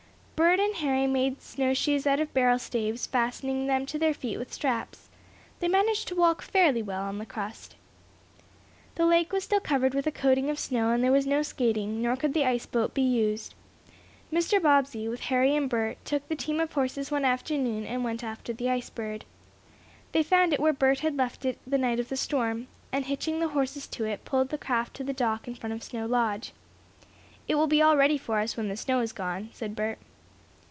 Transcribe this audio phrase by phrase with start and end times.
[0.43, 4.51] Bert and Harry made snowshoes out of barrel staves, fastening them to their feet with
[4.51, 5.07] straps.
[5.59, 7.75] They managed to walk fairly well on the crust.
[8.95, 12.01] The lake was still covered with a coating of snow, and there was no skating,
[12.01, 13.53] nor could the ice boat be used.
[14.33, 14.59] Mr.
[14.59, 18.51] Bobbsey, with Harry and Bert, took the team of horses one afternoon and went after
[18.51, 19.25] the Ice Bird.
[20.11, 23.39] They found it where Bert had left it the night of the storm, and hitching
[23.39, 26.51] the horses to it, pulled the craft to the dock in front of Snow Lodge.
[27.47, 29.99] "It will be all ready for us when the snow is gone," said Bert.